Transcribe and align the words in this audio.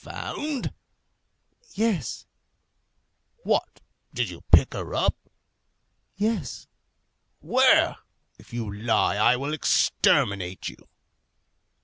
"Found?" 0.03 0.73
"Yes." 1.75 2.25
"What! 3.43 3.81
did 4.15 4.31
you 4.31 4.41
pick 4.51 4.73
her 4.73 4.95
up?" 4.95 5.15
"Yes." 6.15 6.65
"Where? 7.39 7.97
If 8.39 8.51
you 8.51 8.73
lie 8.73 9.17
I 9.17 9.35
will 9.35 9.53
exterminate 9.53 10.69
you." 10.69 10.77